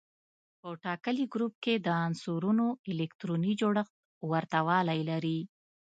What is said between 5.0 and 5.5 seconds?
لري.